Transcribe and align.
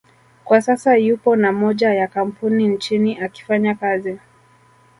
kwa 0.45 0.61
sasa 0.61 0.97
yupo 0.97 1.35
na 1.35 1.51
moja 1.51 1.93
ya 1.93 2.07
kampuni 2.07 2.67
nchini 2.67 3.19
akifanya 3.19 3.75
kazi 3.75 4.19